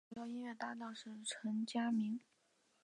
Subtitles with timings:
[0.03, 2.19] 许美静的主要音乐搭档是陈佳明。